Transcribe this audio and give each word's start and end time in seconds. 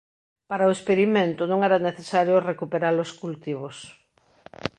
Para 0.49 0.67
o 0.69 0.73
experimento 0.77 1.41
non 1.51 1.59
era 1.67 1.85
necesario 1.89 2.45
recuperar 2.51 2.95
os 3.03 3.11
cultivos. 3.21 3.77